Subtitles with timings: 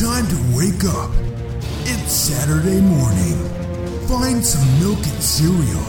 [0.00, 1.10] Time to wake up.
[1.84, 3.36] It's Saturday morning.
[4.08, 5.84] Find some milk and cereal.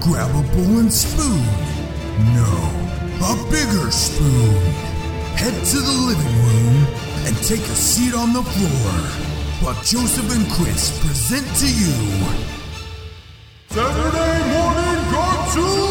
[0.00, 1.42] Grab a bowl and spoon.
[2.38, 2.52] No,
[3.26, 4.54] a bigger spoon.
[5.34, 6.86] Head to the living room
[7.26, 8.92] and take a seat on the floor
[9.60, 11.94] while Joseph and Chris present to you
[13.70, 15.85] Saturday Morning Cartoon!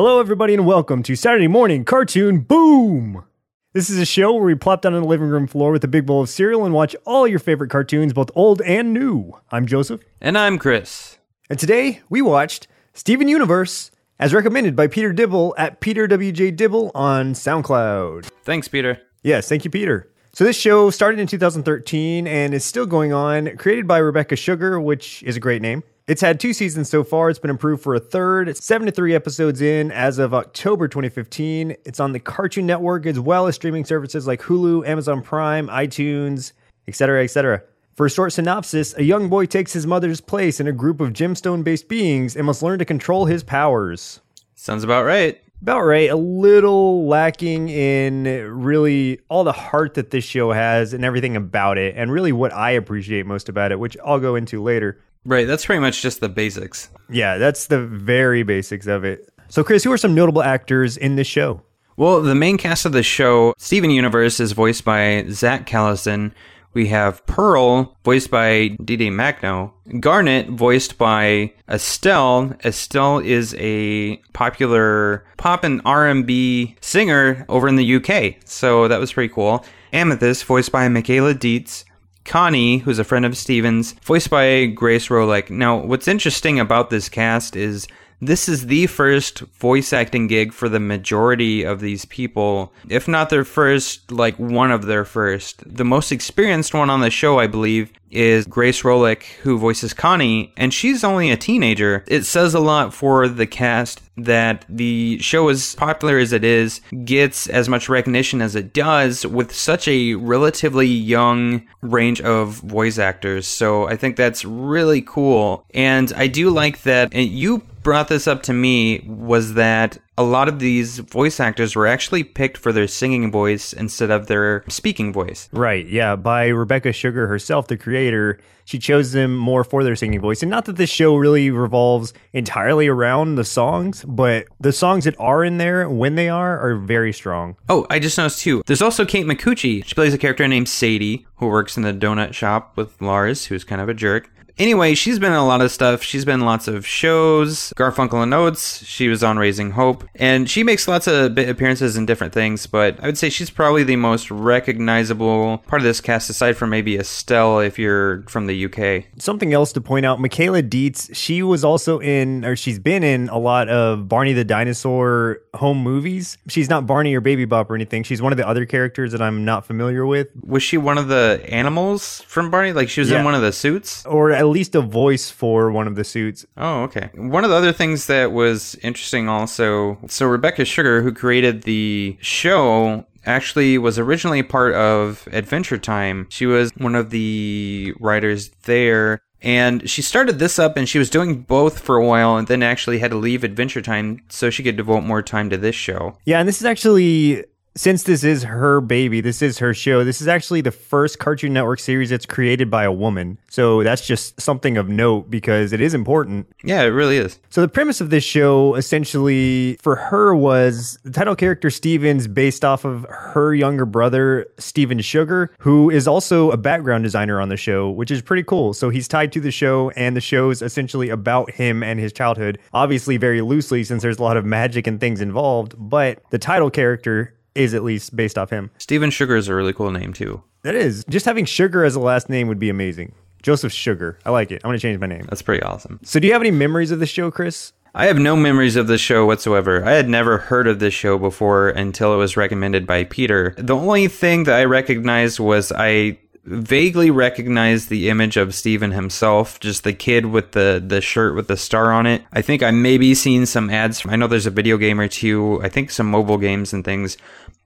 [0.00, 3.24] Hello, everybody, and welcome to Saturday Morning Cartoon Boom!
[3.72, 5.88] This is a show where we plop down on the living room floor with a
[5.88, 9.32] big bowl of cereal and watch all your favorite cartoons, both old and new.
[9.50, 11.18] I'm Joseph, And I'm Chris.
[11.50, 16.92] and today we watched Steven Universe as recommended by Peter Dibble at Peter WJ Dibble
[16.94, 18.26] on SoundCloud.
[18.44, 19.00] Thanks, Peter.
[19.24, 20.08] Yes, thank you, Peter.
[20.32, 24.78] So this show started in 2013 and is still going on, created by Rebecca Sugar,
[24.78, 25.82] which is a great name.
[26.08, 27.28] It's had two seasons so far.
[27.28, 28.48] It's been approved for a third.
[28.48, 31.76] It's seven to three episodes in as of October 2015.
[31.84, 36.52] It's on the Cartoon Network as well as streaming services like Hulu, Amazon Prime, iTunes,
[36.88, 37.62] etc., etc.
[37.94, 41.12] For a short synopsis, a young boy takes his mother's place in a group of
[41.12, 44.22] gemstone based beings and must learn to control his powers.
[44.54, 45.38] Sounds about right.
[45.60, 46.08] About right.
[46.08, 51.76] A little lacking in really all the heart that this show has and everything about
[51.76, 55.02] it, and really what I appreciate most about it, which I'll go into later.
[55.24, 56.90] Right, that's pretty much just the basics.
[57.10, 59.28] Yeah, that's the very basics of it.
[59.48, 61.62] So, Chris, who are some notable actors in this show?
[61.96, 66.32] Well, the main cast of the show, Steven Universe, is voiced by Zach Callison.
[66.74, 69.74] We have Pearl, voiced by Deedee Magno.
[69.98, 72.54] Garnet, voiced by Estelle.
[72.64, 79.12] Estelle is a popular pop and R&B singer over in the UK, so that was
[79.12, 79.64] pretty cool.
[79.92, 81.84] Amethyst, voiced by Michaela Dietz.
[82.28, 85.48] Connie, who's a friend of Steven's, voiced by Grace Rolek.
[85.50, 87.88] Now, what's interesting about this cast is
[88.20, 93.30] this is the first voice acting gig for the majority of these people, if not
[93.30, 95.62] their first, like one of their first.
[95.66, 100.52] The most experienced one on the show, I believe, is Grace Rolek, who voices Connie,
[100.56, 102.04] and she's only a teenager.
[102.06, 106.80] It says a lot for the cast that the show, as popular as it is,
[107.04, 112.98] gets as much recognition as it does with such a relatively young range of voice
[112.98, 113.46] actors.
[113.46, 115.64] So I think that's really cool.
[115.72, 120.22] And I do like that and you brought this up to me was that a
[120.22, 124.62] lot of these voice actors were actually picked for their singing voice instead of their
[124.68, 125.48] speaking voice.
[125.52, 128.40] Right, yeah, by Rebecca Sugar herself, the creator.
[128.66, 130.42] She chose them more for their singing voice.
[130.42, 135.18] And not that this show really revolves entirely around the songs, but the songs that
[135.18, 137.56] are in there, when they are, are very strong.
[137.70, 138.62] Oh, I just noticed too.
[138.66, 139.82] There's also Kate Micucci.
[139.82, 143.64] She plays a character named Sadie, who works in the donut shop with Lars, who's
[143.64, 144.30] kind of a jerk.
[144.58, 146.02] Anyway, she's been in a lot of stuff.
[146.02, 148.84] She's been in lots of shows, Garfunkel and Oates.
[148.84, 152.66] She was on Raising Hope, and she makes lots of bit appearances in different things.
[152.66, 156.70] But I would say she's probably the most recognizable part of this cast, aside from
[156.70, 159.04] maybe Estelle, if you're from the UK.
[159.18, 163.28] Something else to point out Michaela Dietz, she was also in, or she's been in
[163.28, 166.36] a lot of Barney the Dinosaur home movies.
[166.48, 168.02] She's not Barney or Baby Bop or anything.
[168.02, 171.08] She's one of the other characters that I'm not familiar with, Was she one of
[171.08, 172.72] the animals from Barney?
[172.72, 173.18] Like she was Yeah.
[173.20, 174.04] in one of the suits?
[174.06, 176.46] or at least a voice for one of the suits.
[176.56, 177.10] Oh, okay.
[177.14, 182.16] One of the other things that was interesting also, so Rebecca Sugar, who created the
[182.20, 186.26] show, actually was originally part of Adventure Time.
[186.30, 189.20] She was one of the writers there.
[189.40, 192.60] And she started this up and she was doing both for a while and then
[192.60, 196.18] actually had to leave Adventure Time so she could devote more time to this show.
[196.24, 197.44] Yeah, and this is actually
[197.78, 200.02] since this is her baby, this is her show.
[200.02, 203.38] This is actually the first Cartoon Network series that's created by a woman.
[203.48, 206.48] So that's just something of note because it is important.
[206.64, 207.38] Yeah, it really is.
[207.50, 212.64] So the premise of this show essentially for her was the title character Steven's based
[212.64, 217.56] off of her younger brother Steven Sugar, who is also a background designer on the
[217.56, 218.74] show, which is pretty cool.
[218.74, 222.58] So he's tied to the show and the show's essentially about him and his childhood.
[222.72, 226.70] Obviously very loosely since there's a lot of magic and things involved, but the title
[226.70, 228.70] character is at least based off him.
[228.78, 230.42] Steven Sugar is a really cool name too.
[230.62, 231.04] That is.
[231.08, 233.14] Just having Sugar as a last name would be amazing.
[233.42, 234.18] Joseph Sugar.
[234.24, 234.60] I like it.
[234.64, 235.26] I'm going to change my name.
[235.28, 236.00] That's pretty awesome.
[236.02, 237.72] So do you have any memories of the show, Chris?
[237.94, 239.84] I have no memories of the show whatsoever.
[239.84, 243.54] I had never heard of this show before until it was recommended by Peter.
[243.56, 249.60] The only thing that I recognized was I vaguely recognized the image of Steven himself,
[249.60, 252.22] just the kid with the the shirt with the star on it.
[252.32, 254.04] I think I maybe seen some ads.
[254.06, 255.60] I know there's a video game or two.
[255.62, 257.16] I think some mobile games and things.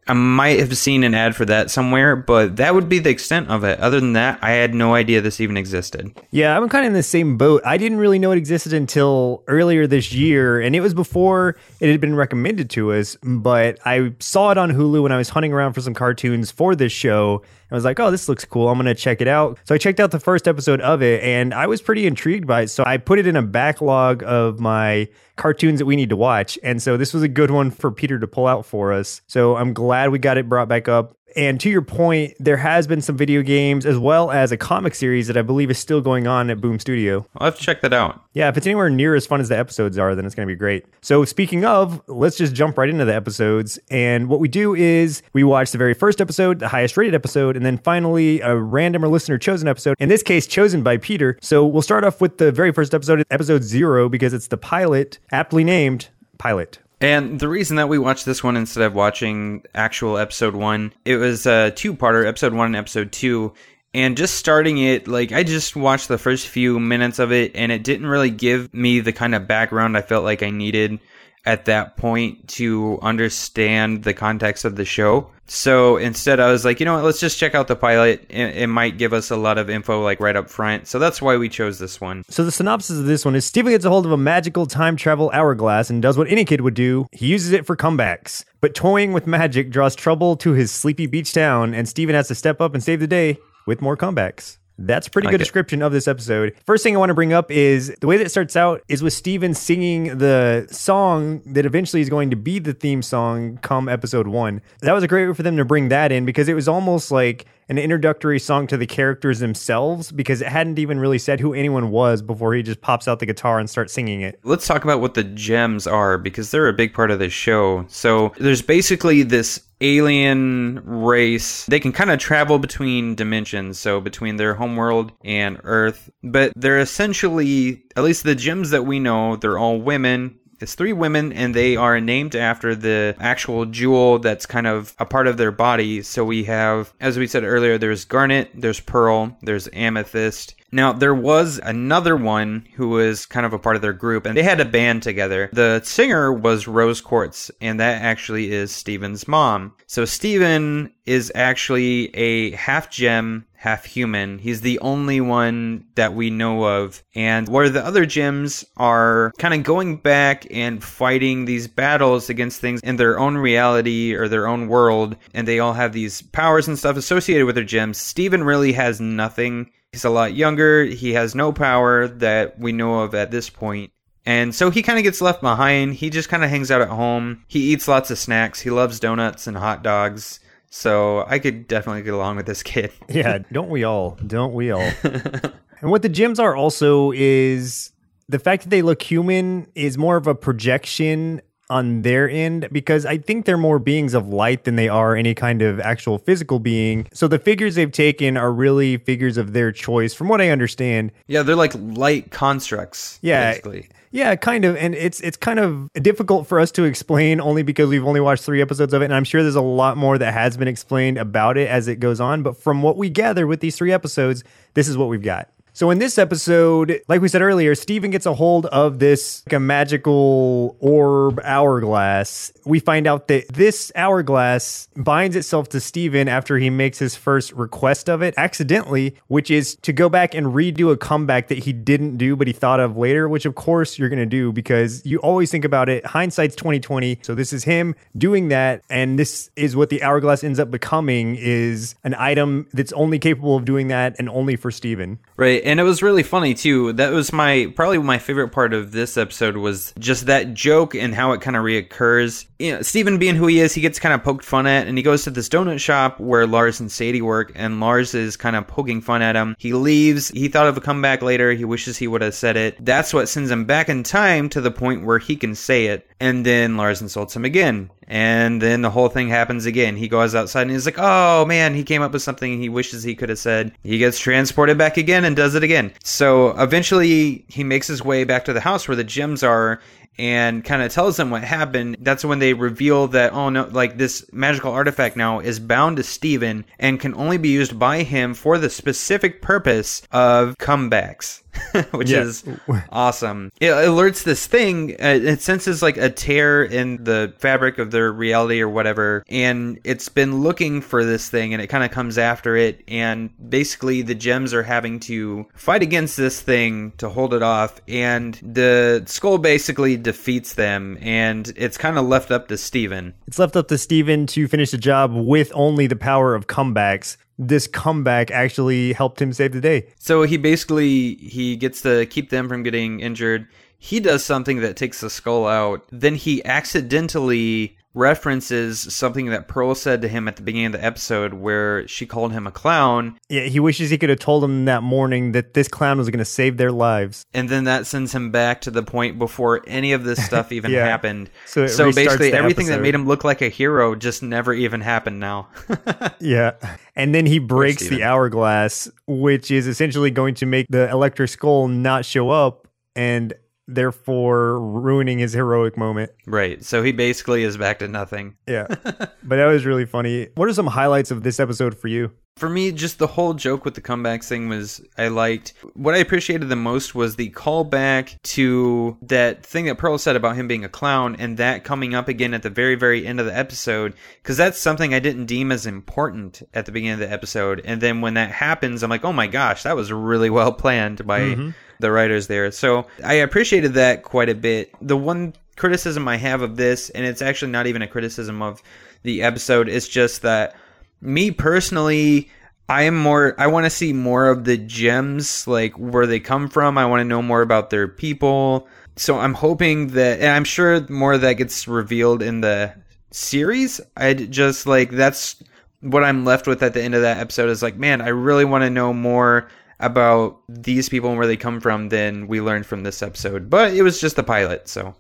[0.09, 3.49] I might have seen an ad for that somewhere, but that would be the extent
[3.49, 3.79] of it.
[3.79, 6.13] Other than that, I had no idea this even existed.
[6.33, 7.63] Yeah, I'm kind of in the same boat.
[7.65, 11.89] I didn't really know it existed until earlier this year, and it was before it
[11.89, 13.17] had been recommended to us.
[13.23, 16.75] But I saw it on Hulu when I was hunting around for some cartoons for
[16.75, 17.43] this show.
[17.73, 18.69] I was like, oh, this looks cool.
[18.69, 19.59] I'm going to check it out.
[19.65, 22.63] So I checked out the first episode of it and I was pretty intrigued by
[22.63, 22.69] it.
[22.69, 26.59] So I put it in a backlog of my cartoons that we need to watch.
[26.63, 29.23] And so this was a good one for Peter to pull out for us.
[29.27, 31.17] So I'm glad we got it brought back up.
[31.37, 34.95] And to your point, there has been some video games as well as a comic
[34.95, 37.27] series that I believe is still going on at Boom Studio.
[37.37, 38.23] I'll have to check that out.
[38.35, 40.53] Yeah, if it's anywhere near as fun as the episodes are, then it's going to
[40.53, 40.87] be great.
[41.01, 43.79] So, speaking of, let's just jump right into the episodes.
[43.91, 47.57] And what we do is we watch the very first episode, the highest rated episode,
[47.57, 51.39] and then finally a random or listener chosen episode, in this case, chosen by Peter.
[51.43, 55.19] So, we'll start off with the very first episode, episode zero, because it's the pilot,
[55.31, 56.09] aptly named
[56.39, 56.82] Pilot.
[57.03, 61.17] And the reason that we watched this one instead of watching actual episode one, it
[61.17, 63.55] was a two parter, episode one and episode two.
[63.93, 67.73] And just starting it, like, I just watched the first few minutes of it, and
[67.73, 71.01] it didn't really give me the kind of background I felt like I needed
[71.45, 75.29] at that point to understand the context of the show.
[75.47, 78.25] So instead, I was like, you know what, let's just check out the pilot.
[78.29, 80.87] It, it, might give us a lot of info, like right up front.
[80.87, 82.25] So that's why we chose this one.
[82.29, 84.97] So the synopsis of this one is Steven gets a hold of a magical time
[84.97, 87.07] travel hourglass and does what any kid would do.
[87.13, 88.45] He uses it for comebacks.
[88.61, 92.35] But toying with magic draws trouble to his sleepy beach town, and Steven has to
[92.35, 94.59] step up and save the day with more comebacks.
[94.87, 95.45] That's a pretty like good it.
[95.45, 96.55] description of this episode.
[96.67, 99.03] First thing I want to bring up is the way that it starts out is
[99.03, 103.89] with Steven singing the song that eventually is going to be the theme song come
[103.89, 104.61] episode one.
[104.81, 107.11] That was a great way for them to bring that in because it was almost
[107.11, 111.55] like an introductory song to the characters themselves because it hadn't even really said who
[111.55, 114.39] anyone was before he just pops out the guitar and starts singing it.
[114.43, 117.87] Let's talk about what the gems are because they're a big part of this show.
[117.89, 121.67] So there's basically this alien race.
[121.67, 126.81] They can kind of travel between dimensions, so between their homeworld and Earth, but they're
[126.81, 131.55] essentially, at least the gems that we know, they're all women it's three women, and
[131.55, 136.03] they are named after the actual jewel that's kind of a part of their body.
[136.03, 140.55] So we have, as we said earlier, there's garnet, there's pearl, there's amethyst.
[140.75, 144.35] Now, there was another one who was kind of a part of their group, and
[144.35, 145.51] they had a band together.
[145.53, 149.75] The singer was Rose Quartz, and that actually is Steven's mom.
[149.87, 154.39] So Steven is actually a half gem half human.
[154.39, 157.01] He's the only one that we know of.
[157.15, 162.61] And where the other gems are kind of going back and fighting these battles against
[162.61, 166.67] things in their own reality or their own world, and they all have these powers
[166.67, 167.99] and stuff associated with their gems.
[167.99, 169.71] Steven really has nothing.
[169.93, 170.85] He's a lot younger.
[170.85, 173.93] He has no power that we know of at this point.
[174.27, 175.95] And so he kind of gets left behind.
[175.95, 177.45] He just kind of hangs out at home.
[177.47, 178.61] He eats lots of snacks.
[178.61, 180.41] He loves donuts and hot dogs.
[180.75, 182.93] So I could definitely get along with this kid.
[183.09, 184.19] yeah, don't we all?
[184.27, 184.81] Don't we all?
[185.05, 187.93] and what the gems are also is
[188.29, 193.05] the fact that they look human is more of a projection on their end because
[193.07, 196.59] I think they're more beings of light than they are any kind of actual physical
[196.59, 197.07] being.
[197.13, 201.13] So the figures they've taken are really figures of their choice, from what I understand.
[201.29, 203.19] Yeah, they're like light constructs.
[203.23, 203.51] Yeah.
[203.51, 203.89] Basically.
[204.13, 204.77] Yeah, kind of.
[204.77, 208.45] And it's it's kind of difficult for us to explain only because we've only watched
[208.45, 209.07] three episodes of it.
[209.07, 211.97] And I'm sure there's a lot more that has been explained about it as it
[211.97, 212.43] goes on.
[212.43, 214.45] But from what we gather with these three episodes,
[214.75, 215.49] this is what we've got.
[215.75, 219.55] So in this episode, like we said earlier, Steven gets a hold of this like
[219.55, 222.53] a magical orb hourglass.
[222.67, 227.53] We find out that this hourglass binds itself to Steven after he makes his first
[227.53, 231.73] request of it accidentally, which is to go back and redo a comeback that he
[231.73, 235.05] didn't do but he thought of later, which of course you're going to do because
[235.07, 237.21] you always think about it hindsight's 2020.
[237.23, 241.35] So this is him doing that and this is what the hourglass ends up becoming
[241.37, 245.19] is an item that's only capable of doing that and only for Steven.
[245.39, 246.93] Right and it was really funny too.
[246.95, 251.15] That was my probably my favorite part of this episode was just that joke and
[251.15, 252.47] how it kind of reoccurs.
[252.59, 254.97] You know, Steven being who he is, he gets kind of poked fun at, and
[254.97, 258.57] he goes to this donut shop where Lars and Sadie work, and Lars is kind
[258.57, 259.57] of poking fun at him.
[259.59, 260.29] He leaves.
[260.29, 261.53] He thought of a comeback later.
[261.53, 262.85] He wishes he would have said it.
[262.85, 266.09] That's what sends him back in time to the point where he can say it.
[266.21, 267.91] And then Lars insults him again.
[268.09, 269.97] And then the whole thing happens again.
[269.97, 273.03] He goes outside and he's like, oh man, he came up with something he wishes
[273.03, 273.73] he could have said.
[273.83, 275.93] He gets transported back again and does it again.
[276.05, 279.81] So eventually he makes his way back to the house where the gems are
[280.19, 281.97] and kind of tells them what happened.
[282.01, 286.03] That's when they reveal that, oh no, like this magical artifact now is bound to
[286.03, 291.43] Steven and can only be used by him for the specific purpose of comebacks.
[291.93, 292.23] which Yeah.
[292.23, 292.45] is
[292.91, 293.53] awesome.
[293.61, 294.93] It alerts this thing.
[294.93, 299.79] Uh, it senses like a tear in the fabric of their reality or whatever, and
[299.85, 302.83] it's been looking for this thing, and it kind of comes after it.
[302.89, 307.81] And basically, the gems are having to fight against this thing to hold it off,
[307.89, 313.15] and the skull basically defeats them, and it's kind of left up to Steven.
[313.27, 317.17] It's left up to Steven to finish the job with only the power of comebacks.
[317.47, 319.89] This comeback actually helped him save the day.
[319.99, 323.49] So he basically he gets to keep them from getting injured.
[323.79, 325.85] He does something that takes the skull out.
[325.91, 330.85] Then he accidentally references something that Pearl said to him at the beginning of the
[330.85, 334.65] episode where she called him a clown Yeah, he wishes he could have told him
[334.67, 337.25] that morning that this clown was going to save their lives.
[337.35, 340.71] and then that sends him back to the point before any of this stuff even
[340.71, 340.87] Yeah.
[340.87, 341.31] happened.
[341.47, 345.21] So So, basically everything that made him look like a hero just never even happened
[345.21, 345.49] now.
[346.21, 346.53] Yeah.
[346.95, 351.67] And then he breaks the hourglass, which is essentially going to make the electric skull
[351.69, 353.33] not show up and
[353.69, 356.11] therefore ruining his heroic moment.
[356.27, 356.65] right.
[356.65, 358.37] So he basically is back to nothing.
[358.47, 358.67] Yeah.
[358.85, 360.29] but that was really funny.
[360.35, 362.13] What are some highlights of this episode for you?
[362.37, 365.53] For me, just the whole joke with the comebacks thing was I liked.
[365.75, 370.35] What I appreciated the most was the callback to that thing that Pearl said about
[370.35, 373.27] him being a clown and that coming up again at the very, very end of
[373.27, 373.93] the episode.
[374.23, 377.61] Because that's something I didn't deem as important at the beginning of the episode.
[377.67, 381.07] And then when that happens, I'm like, oh my gosh, that was really well planned
[381.07, 381.51] by mm-hmm.
[381.83, 382.51] The writers there.
[382.51, 384.75] So I appreciated that quite a bit.
[384.81, 388.63] The one criticism I have of this, and it's actually not even a criticism of
[389.03, 390.57] the episode, it's just that
[391.03, 392.31] me personally
[392.69, 396.49] i am more i want to see more of the gems like where they come
[396.49, 400.45] from i want to know more about their people so i'm hoping that and i'm
[400.45, 402.73] sure more of that gets revealed in the
[403.11, 405.43] series i just like that's
[405.81, 408.45] what i'm left with at the end of that episode is like man i really
[408.45, 409.49] want to know more
[409.83, 413.75] about these people and where they come from than we learned from this episode but
[413.75, 414.95] it was just the pilot so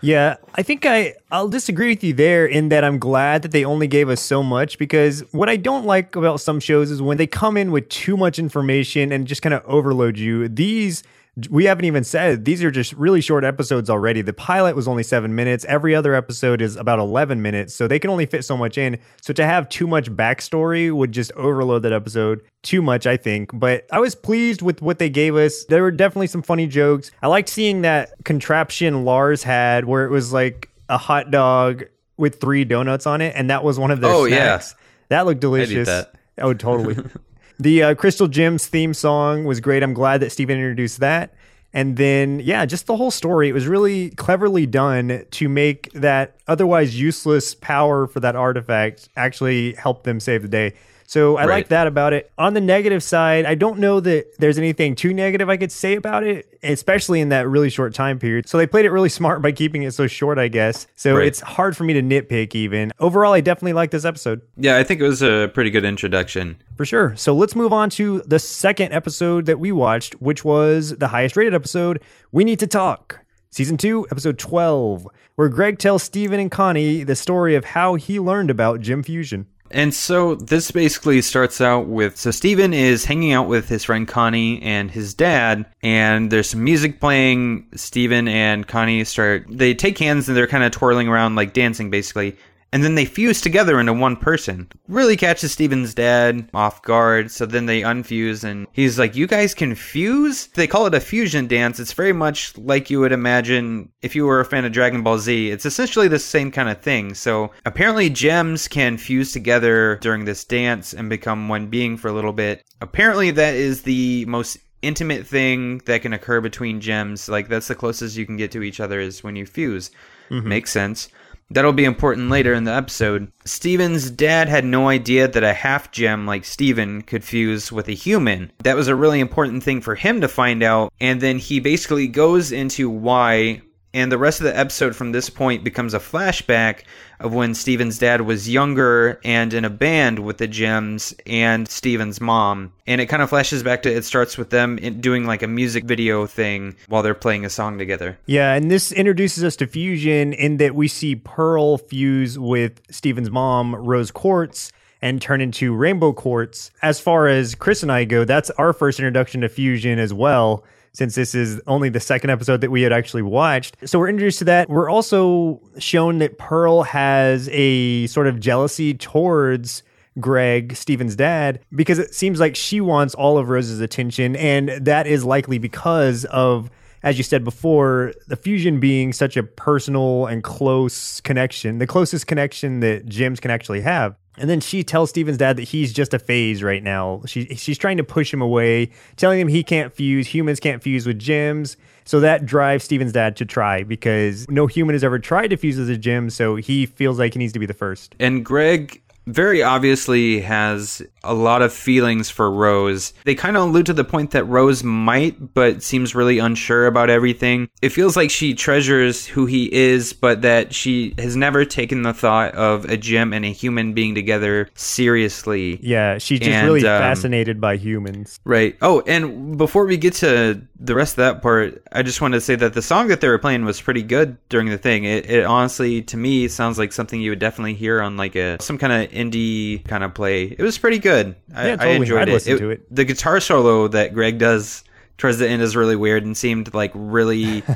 [0.00, 3.64] Yeah, I think I I'll disagree with you there in that I'm glad that they
[3.64, 7.16] only gave us so much because what I don't like about some shows is when
[7.16, 10.48] they come in with too much information and just kind of overload you.
[10.48, 11.02] These
[11.50, 14.22] we haven't even said these are just really short episodes already.
[14.22, 15.64] The pilot was only 7 minutes.
[15.66, 18.98] Every other episode is about 11 minutes, so they can only fit so much in.
[19.20, 23.50] So to have too much backstory would just overload that episode too much, I think.
[23.52, 25.64] But I was pleased with what they gave us.
[25.64, 27.10] There were definitely some funny jokes.
[27.22, 31.84] I liked seeing that contraption Lars had where it was like a hot dog
[32.16, 34.58] with three donuts on it, and that was one of their Oh, yeah.
[34.58, 34.74] snacks.
[35.10, 35.86] That looked delicious.
[35.86, 36.14] that.
[36.38, 36.96] Oh, totally.
[37.58, 39.82] the uh, Crystal Gems theme song was great.
[39.82, 41.34] I'm glad that Steven introduced that.
[41.72, 43.48] And then, yeah, just the whole story.
[43.48, 49.74] It was really cleverly done to make that otherwise useless power for that artifact actually
[49.74, 50.74] help them save the day.
[51.10, 51.54] So I Right.
[51.54, 52.30] like that about it.
[52.36, 55.94] On the negative side, I don't know that there's anything too negative I could say
[55.94, 58.46] about it, especially in that really short time period.
[58.46, 60.86] So they played it really smart by keeping it so short, I guess.
[60.96, 61.26] So Right.
[61.26, 62.92] it's hard for me to nitpick even.
[63.00, 64.42] Overall, I definitely like this episode.
[64.58, 67.14] yeah i think it was a pretty good introduction For sure.
[67.16, 71.36] So let's move on to the second episode that we watched, which was the highest
[71.38, 72.00] rated episode,
[72.32, 73.20] We Need to Talk.
[73.50, 78.20] Season 2, episode 12, where Greg tells Steven and Connie the story of how he
[78.20, 79.46] learned about Gem Fusion.
[79.70, 84.08] And so this basically starts out with so Steven is hanging out with his friend
[84.08, 87.66] Connie and his dad, and there's some music playing.
[87.74, 91.90] Steven and Connie start they take hands and they're kind of twirling around like dancing
[91.90, 92.36] basically.
[92.72, 94.70] And then they fuse together into one person.
[94.88, 97.30] Really catches Steven's dad off guard.
[97.30, 100.48] So then they unfuse and he's like, You guys can fuse?
[100.48, 101.80] They call it a fusion dance.
[101.80, 105.18] It's very much like you would imagine if you were a fan of Dragon Ball
[105.18, 105.50] Z.
[105.50, 107.14] It's essentially the same kind of thing.
[107.14, 112.12] So apparently, gems can fuse together during this dance and become one being for a
[112.12, 112.64] little bit.
[112.80, 117.28] Apparently, that is the most intimate thing that can occur between gems.
[117.28, 119.90] Like, that's the closest you can get to each other is when you fuse.
[120.30, 120.48] Mm-hmm.
[120.48, 121.08] Makes sense.
[121.50, 123.32] That'll be important later in the episode.
[123.44, 127.92] Steven's dad had no idea that a half gem like Steven could fuse with a
[127.92, 128.52] human.
[128.64, 130.92] That was a really important thing for him to find out.
[131.00, 133.62] And then he basically goes into why.
[133.98, 136.84] And the rest of the episode from this point becomes a flashback
[137.18, 142.20] of when Steven's dad was younger and in a band with the Gems and Steven's
[142.20, 142.72] mom.
[142.86, 145.82] And it kind of flashes back to it starts with them doing like a music
[145.82, 148.16] video thing while they're playing a song together.
[148.26, 153.32] Yeah, and this introduces us to fusion in that we see Pearl fuse with Steven's
[153.32, 154.70] mom, Rose Quartz,
[155.02, 156.70] and turn into Rainbow Quartz.
[156.82, 160.62] As far as Chris and I go, that's our first introduction to fusion as well,
[160.98, 163.76] since this is only the second episode that we had actually watched.
[163.84, 164.68] So we're introduced to that.
[164.68, 169.84] We're also shown that Pearl has a sort of jealousy towards
[170.18, 174.34] Greg, Steven's dad, because it seems like she wants all of Rose's attention.
[174.34, 176.68] And that is likely because of,
[177.02, 182.26] as you said before, the fusion being such a personal and close connection, the closest
[182.26, 184.16] connection that Gems can actually have.
[184.36, 187.22] And then she tells Steven's dad that he's just a phase right now.
[187.26, 191.06] She, she's trying to push him away, telling him he can't fuse, humans can't fuse
[191.06, 191.76] with gems.
[192.04, 195.76] So that drives Steven's dad to try because no human has ever tried to fuse
[195.76, 196.30] with a gem.
[196.30, 198.14] So he feels like he needs to be the first.
[198.18, 203.12] And Greg very obviously has a lot of feelings for Rose.
[203.24, 207.10] They kind of allude to the point that Rose might, but seems really unsure about
[207.10, 207.68] everything.
[207.82, 212.14] It feels like she treasures who he is, but that she has never taken the
[212.14, 215.78] thought of a gem and a human being together seriously.
[215.82, 218.40] Yeah, she's just And, really um, fascinated by humans.
[218.44, 218.76] Right.
[218.80, 222.40] Oh, and before we get to the rest of that part, I just wanted to
[222.40, 225.04] say that the song that they were playing was pretty good during the thing.
[225.04, 228.60] It, it honestly, to me, sounds like something you would definitely hear on like a
[228.62, 230.44] some kind of indie kind of play.
[230.44, 231.34] It was pretty good.
[231.54, 231.96] I, Yeah, I totally.
[231.96, 232.58] enjoyed I'd it.
[232.58, 232.94] to it.
[232.94, 234.84] The guitar solo that Greg does
[235.18, 237.62] towards the end is really weird and seemed like really.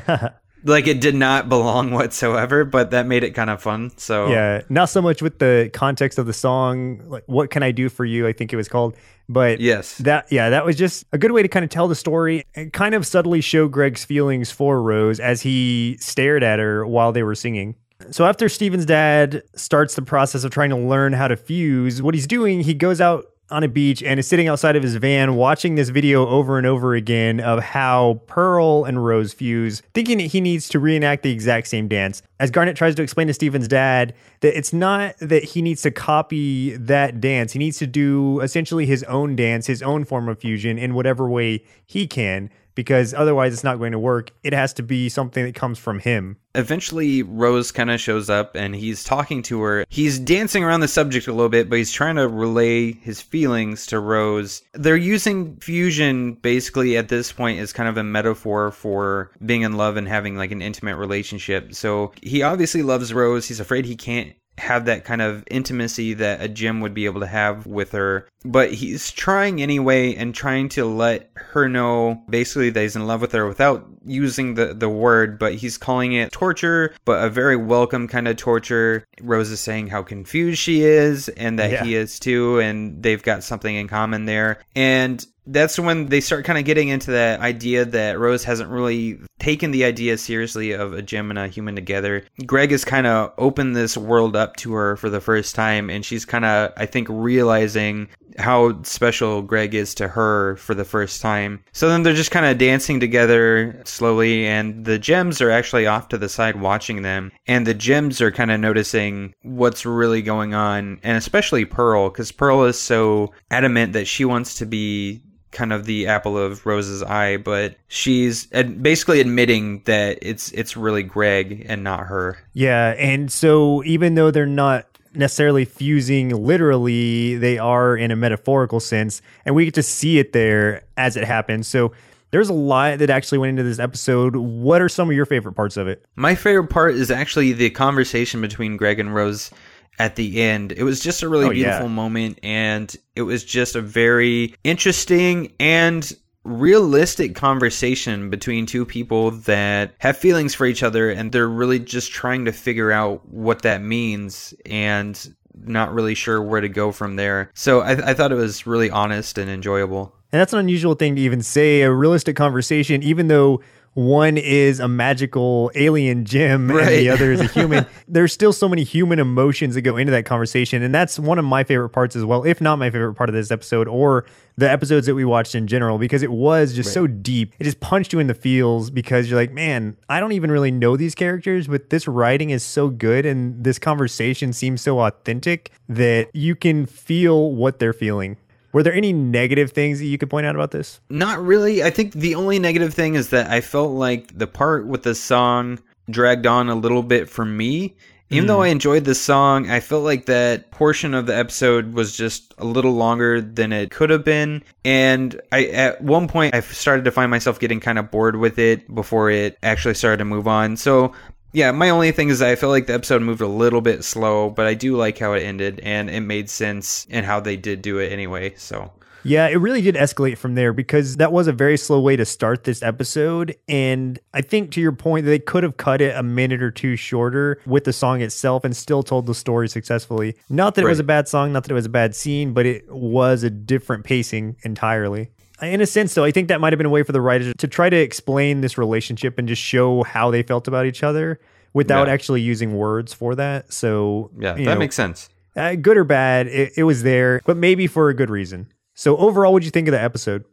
[0.65, 3.91] Like it did not belong whatsoever, but that made it kind of fun.
[3.97, 7.71] So Yeah, not so much with the context of the song, like "What Can I
[7.71, 8.95] Do for You?" I think it was called,
[9.27, 9.97] but Yes.
[9.97, 12.71] that yeah, that was just a good way to kind of tell the story and
[12.71, 17.23] kind of subtly show Greg's feelings for Rose as he stared at her while they
[17.23, 17.75] were singing.
[18.11, 22.13] So after Steven's dad starts the process of trying to learn how to fuse, what
[22.13, 25.35] he's doing, he goes out on a beach and is sitting outside of his van
[25.35, 30.23] watching this video over and over again of how Pearl and Rose fuse, thinking that
[30.25, 32.23] he needs to reenact the exact same dance.
[32.39, 35.91] As Garnet tries to explain to Steven's dad that it's not that he needs to
[35.91, 40.39] copy that dance, he needs to do essentially his own dance, his own form of
[40.39, 42.49] fusion in whatever way he can.
[42.75, 44.31] Because otherwise, it's not going to work.
[44.43, 46.37] It has to be something that comes from him.
[46.55, 49.85] eventually Rose kind of shows up and he's talking to her.
[49.89, 53.87] He's dancing around the subject a little bit, but he's trying to relay his feelings
[53.87, 54.61] to Rose.
[54.73, 59.73] They're using fusion basically at this point as kind of a metaphor for being in
[59.77, 61.73] love and having like an intimate relationship.
[61.73, 63.47] So he obviously loves Rose.
[63.47, 67.21] He's afraid he can't have that kind of intimacy that a gem would be able
[67.21, 68.27] to have with her.
[68.45, 73.21] But he's trying anyway and trying to let her know basically that he's in love
[73.21, 77.55] with her without using the, the word, but he's calling it torture, but a very
[77.55, 79.05] welcome kind of torture.
[79.21, 81.83] Rose is saying how confused she is and that Yeah.
[81.83, 84.59] he is too, and they've got something in common there.
[84.75, 89.19] And that's when they start kind of getting into that idea that Rose hasn't really
[89.39, 92.23] taken the idea seriously of a gem and a human together.
[92.45, 96.05] Greg has kind of opened this world up to her for the first time, and
[96.05, 101.21] she's kind of, I think, realizing how special Greg is to her for the first
[101.21, 101.63] time.
[101.71, 106.07] So then they're just kind of dancing together slowly, and the gems are actually off
[106.09, 107.31] to the side watching them.
[107.47, 112.31] And the gems are kind of noticing what's really going on, and especially Pearl, because
[112.31, 115.22] Pearl is so adamant that she wants to be
[115.53, 121.03] kind of the apple of Rose's eye, but she's basically admitting that it's it's really
[121.03, 122.37] Greg and not her.
[122.53, 128.79] Yeah, and so even though they're not necessarily fusing literally, they are in a metaphorical
[128.79, 131.67] sense, and we get to see it there as it happens.
[131.67, 131.93] So
[132.31, 134.35] there's a lot that actually went into this episode.
[134.35, 136.03] What are some of your favorite parts of it?
[136.15, 139.51] My favorite part is actually the conversation between Greg and Rose
[139.99, 140.71] at the end.
[140.71, 141.63] It was just a really Oh, yeah.
[141.65, 146.11] beautiful moment and it was just a very interesting and
[146.43, 152.11] realistic conversation between two people that have feelings for each other and they're really just
[152.11, 155.33] trying to figure out what that means and
[155.65, 157.49] not really sure where to go from there.
[157.53, 160.13] So I, I thought it was really honest and enjoyable.
[160.33, 163.61] And that's an unusual thing to even say, a realistic conversation, even though
[163.93, 167.85] one is a magical alien gem and the other is a human.
[168.07, 170.81] There's still so many human emotions that go into that conversation.
[170.81, 173.35] And that's one of my favorite parts as well, if not my favorite part of
[173.35, 174.25] this episode or
[174.57, 177.53] the episodes that we watched in general, because it was just so deep.
[177.59, 180.71] It just punched you in the feels because you're like, man, I don't even really
[180.71, 185.71] know these characters, but this writing is so good and this conversation seems so authentic
[185.89, 188.37] that you can feel what they're feeling.
[188.73, 190.99] Were there any negative things that you could point out about this?
[191.09, 191.83] Not really.
[191.83, 195.15] I think the only negative thing is that I felt like the part with the
[195.15, 197.95] song dragged on a little bit for me.
[198.29, 198.63] Even though hmm.
[198.63, 202.65] I enjoyed the song, I felt like that portion of the episode was just a
[202.65, 204.63] little longer than it could have been.
[204.83, 208.57] And I, at one point, I started to find myself getting kind of bored with
[208.57, 210.77] it before it actually started to move on.
[210.77, 211.13] So,
[211.53, 214.49] yeah, my only thing is I feel like the episode moved a little bit slow,
[214.49, 217.81] but I do like how it ended and it made sense and how they did
[217.83, 218.55] do it anyway.
[218.57, 222.15] So, Yeah, it really did escalate from there because that was a very slow way
[222.15, 223.55] to start this episode.
[223.69, 226.95] And I think to your point, they could have cut it a minute or two
[226.95, 230.35] shorter with the song itself and still told the story successfully.
[230.49, 232.65] Not that it was a bad song, not that it was a bad scene, but
[232.65, 235.29] it was a different pacing entirely.
[235.61, 237.53] In a sense, though, I think that might have been a way for the writers
[237.57, 241.39] to try to explain this relationship and just show how they felt about each other
[241.73, 242.13] without Yeah.
[242.13, 243.71] actually using words for that.
[243.71, 245.29] So, Yeah, that know, makes sense.
[245.55, 248.67] uh, good or bad, it, it was there, but maybe for a good reason.
[248.95, 250.43] So overall, what'd you think of the episode?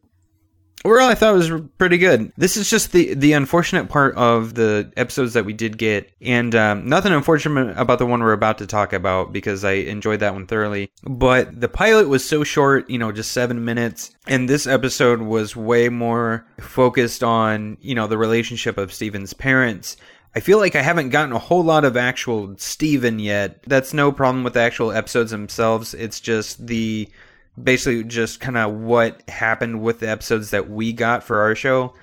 [0.82, 2.32] Overall, I thought it was pretty good.
[2.38, 6.54] This is just the the unfortunate part of the episodes that we did get, and
[6.54, 10.32] um, nothing unfortunate about the one we're about to talk about because I enjoyed that
[10.32, 10.90] one thoroughly.
[11.02, 15.54] But the pilot was so short, you know, just seven minutes, and this episode was
[15.54, 19.98] way more focused on you know the relationship of Steven's parents.
[20.34, 23.62] I feel like I haven't gotten a whole lot of actual Steven yet.
[23.66, 25.92] That's no problem with the actual episodes themselves.
[25.92, 27.08] It's just the
[27.62, 31.94] basically just kind of what happened with the episodes that we got for our show.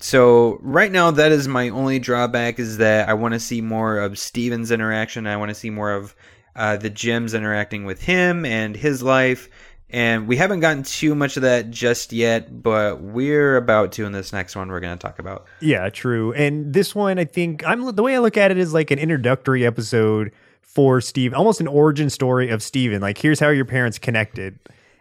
[0.00, 3.98] So right now, that is my only drawback is that I want to see more
[3.98, 5.26] of Steven's interaction.
[5.26, 6.14] I want to see more of
[6.54, 9.48] uh, the gems interacting with him and his life.
[9.92, 14.12] And we haven't gotten too much of that just yet, but we're about to in
[14.12, 15.46] this next one we're going to talk about.
[15.60, 16.32] Yeah, true.
[16.34, 19.00] And this one, I think I'm the way I look at it is like an
[19.00, 20.30] introductory episode
[20.62, 23.00] for Steve, almost an origin story of Steven.
[23.00, 24.60] Like, here's how your parents connected.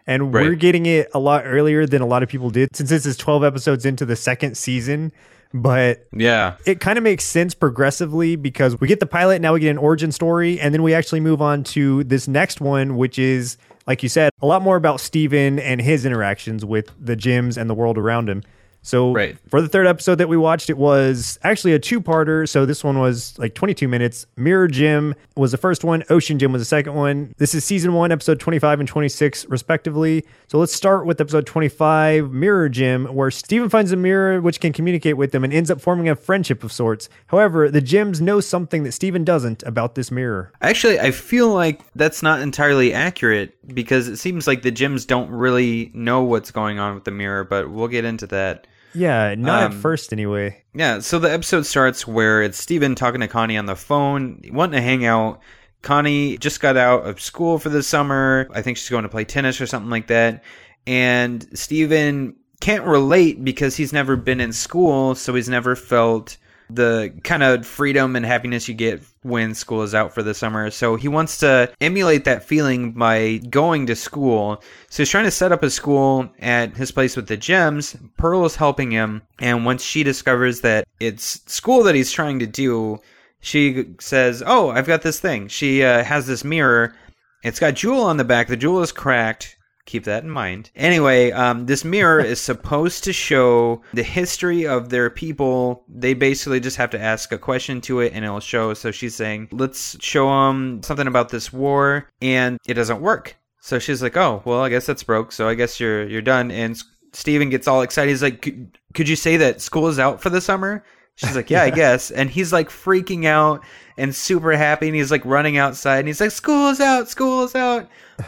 [0.10, 3.06] And we're getting it a lot earlier than a lot of people did since this
[3.06, 5.12] is 12 episodes into the second season.
[5.54, 6.56] But Yeah.
[6.66, 9.78] it kind of makes sense progressively because we get the pilot, now we get an
[9.78, 14.02] origin story, and then we actually move on to this next one, which is, like
[14.02, 17.76] you said, a lot more about Steven and his interactions with the gems and the
[17.76, 18.42] world around him.
[18.82, 19.38] So Right.
[19.50, 22.48] for the third episode that we watched, it was actually a two-parter.
[22.48, 24.26] So this one was like 22 minutes.
[24.38, 26.04] Mirror Gem was the first one.
[26.10, 27.34] Ocean Gem was the second one.
[27.38, 30.24] This is season one, episode 25 and 26, respectively.
[30.48, 34.74] So let's start with episode 25, Mirror Gem, where Steven finds a mirror which can
[34.74, 37.10] communicate with them and ends up forming a friendship of sorts.
[37.28, 40.52] However, the gems know something that Steven doesn't about this mirror.
[40.62, 45.30] Actually, I feel like that's not entirely accurate because it seems like the gems don't
[45.30, 48.68] really know what's going on with the mirror, but we'll get into that.
[48.94, 50.64] Yeah, not at Um, first anyway.
[50.74, 54.78] Yeah, so the episode starts where it's Steven talking to Connie on the phone, wanting
[54.78, 55.42] to hang out.
[55.82, 58.50] Connie just got out of school for the summer.
[58.54, 60.44] I think she's going to play tennis or something like that.
[60.88, 66.38] And Steven can't relate because he's never been in school, so he's never felt
[66.70, 70.70] the kind of freedom and happiness you get when school is out for the summer.
[70.70, 74.62] So he wants to emulate that feeling by going to school.
[74.90, 77.96] So he's trying to set up a school at his place with the gems.
[78.18, 82.48] Pearl is helping him, and once she discovers that it's school that he's trying to
[82.48, 83.00] do,
[83.42, 86.96] she says, "Oh, I've got this thing." She uh, has this mirror.
[87.44, 88.48] It's got jewel on the back.
[88.48, 89.56] The jewel is cracked.
[89.90, 90.70] Keep that in mind.
[90.76, 95.84] Anyway, um, this mirror is supposed to show the history of their people.
[95.90, 98.76] They basically just have to ask a question to it and it'll show.
[98.76, 102.08] So she's saying, let's show them something about this war.
[102.22, 103.36] And it doesn't work.
[103.62, 105.32] So she's like, oh, well, I guess that's broke.
[105.32, 106.52] So I guess you're, you're done.
[106.52, 106.80] And
[107.14, 108.12] Steven gets all excited.
[108.12, 110.84] He's like, could, could you say that school is out for the summer?
[111.16, 112.12] She's like, yeah, I guess.
[112.12, 113.66] And he's like freaking out
[114.00, 114.88] and super happy.
[114.88, 117.88] And he's like running outside and he's like, school is out, school is out.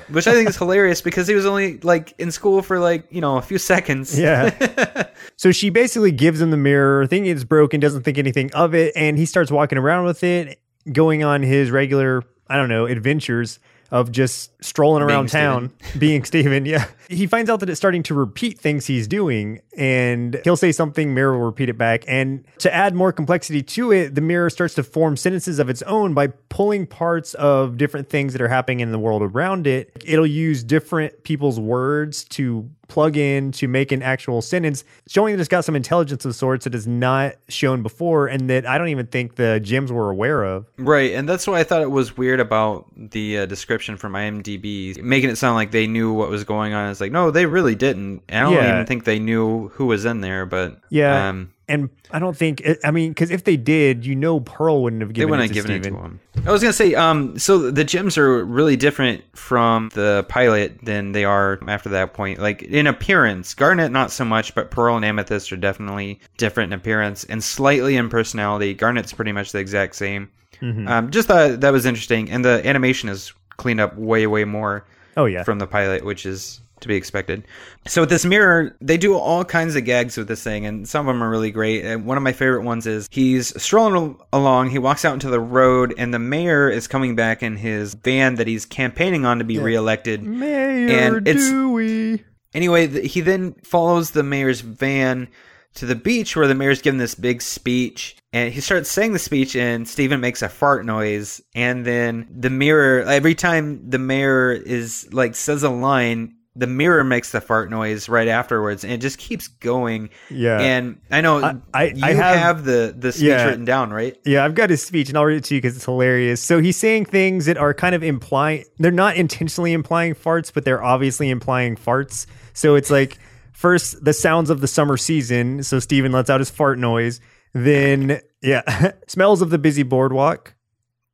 [0.09, 3.19] Which I think is hilarious because he was only like in school for like, you
[3.19, 4.17] know, a few seconds.
[4.17, 5.07] Yeah.
[5.35, 8.93] so she basically gives him the mirror, thinking it's broken, doesn't think anything of it,
[8.95, 13.59] and he starts walking around with it, going on his regular, I don't know, adventures
[13.91, 15.69] of just strolling around Steven.
[15.69, 16.65] town, being Steven.
[16.65, 16.85] Yeah.
[17.09, 21.13] He finds out that it's starting to repeat things he's doing, and he'll say something,
[21.13, 22.05] mirror will repeat it back.
[22.07, 25.81] And to add more complexity to it, the mirror starts to form sentences of its
[25.83, 29.91] own by pulling parts of different things that are happening in the world around it.
[30.05, 35.39] It'll use different people's words to plug in to make an actual sentence, showing that
[35.39, 38.89] it's got some intelligence of sorts that is not shown before and that I don't
[38.89, 40.65] even think the gems were aware of.
[40.77, 45.01] Right, and that's why I thought it was weird about the uh, description from IMDb,
[45.01, 46.91] making it sound like they knew what was going on.
[46.91, 48.23] It's like, no, they really didn't.
[48.27, 48.73] And I don't Yeah.
[48.73, 51.29] even think they knew who was in there, but Yeah.
[51.29, 55.01] um, and I don't think, I mean, because if they did, you know, Pearl wouldn't
[55.01, 55.97] have they given wouldn't it have to given Steven.
[55.97, 56.47] it to him.
[56.47, 61.13] I was gonna say, um, so the gems are really different from the pilot than
[61.13, 62.39] they are after that point.
[62.39, 66.79] Like in appearance, Garnet not so much, but Pearl and Amethyst are definitely different in
[66.79, 68.73] appearance and slightly in personality.
[68.73, 70.29] Garnet's pretty much the exact same.
[70.61, 70.87] Mm-hmm.
[70.87, 74.85] Um, just thought that was interesting, and the animation is cleaned up way, way more.
[75.17, 75.43] Oh, yeah.
[75.43, 77.43] from the pilot, which is to be expected.
[77.87, 81.07] So with this mirror, they do all kinds of gags with this thing, and some
[81.07, 81.85] of them are really great.
[81.85, 85.39] And one of my favorite ones is he's strolling along, he walks out into the
[85.39, 89.43] road, and the mayor is coming back in his van that he's campaigning on to
[89.43, 90.21] be reelected.
[90.23, 92.23] Mayor And it's- Dewey.
[92.53, 95.29] Anyway, he then follows the mayor's van
[95.75, 99.19] to the beach where the mayor's giving this big speech and he starts saying the
[99.19, 104.51] speech and Steven makes a fart noise and then the mirror every time the mayor
[104.51, 108.97] is like says a line the mirror makes the fart noise right afterwards and it
[108.99, 110.59] just keeps going Yeah.
[110.59, 113.45] and i know I- I- you I have, have- the the speech Yeah.
[113.45, 115.75] written down right Yeah, I've got his speech and I'll read it to you because
[115.77, 116.41] it's hilarious.
[116.41, 120.65] So he's saying things that are kind of implying, they're not intentionally implying farts, but
[120.65, 122.25] they're obviously implying farts.
[122.53, 123.17] So it's like,
[123.53, 125.63] first, the sounds of the summer season.
[125.63, 127.21] So Steven lets out his fart noise.
[127.53, 130.53] Then, yeah, smells of the busy boardwalk.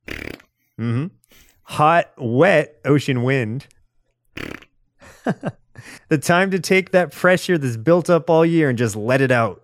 [0.08, 1.06] mm-hmm.
[1.62, 3.66] Hot, wet ocean wind.
[6.08, 9.30] The time to take that pressure that's built up all year and just let it
[9.30, 9.62] out.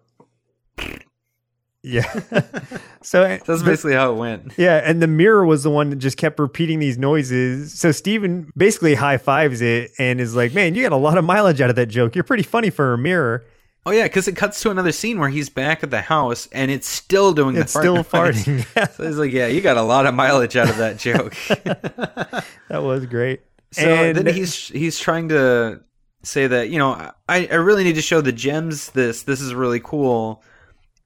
[1.83, 2.11] Yeah.
[3.03, 5.91] so eh, that's the- basically how it went yeah, and the mirror was the one
[5.91, 7.79] that just kept repeating these noises.
[7.79, 11.25] So Steven basically high fives it and is like, Man, you got a lot of
[11.27, 12.15] mileage out of that joke.
[12.15, 13.45] You're pretty funny for a mirror.
[13.85, 16.71] oh yeah because it cuts to another scene where he's back at the house and
[16.71, 18.07] it's still doing It's fart still noise.
[18.11, 18.67] farting.
[18.75, 21.35] Yeah, so he's like yeah you got a lot of mileage out of that joke
[22.71, 23.43] that was great.
[23.75, 25.81] So and then he's he's trying to
[26.23, 26.93] say that you know
[27.29, 30.43] I, I really need to show the gems this this is really cool,